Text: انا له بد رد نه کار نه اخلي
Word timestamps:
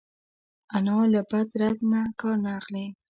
انا 0.75 0.97
له 1.13 1.21
بد 1.29 1.49
رد 1.61 1.79
نه 1.91 2.01
کار 2.19 2.35
نه 2.43 2.51
اخلي 2.59 2.85